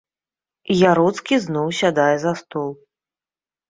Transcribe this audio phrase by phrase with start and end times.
[0.93, 2.69] Яроцкі зноў сядае за стол.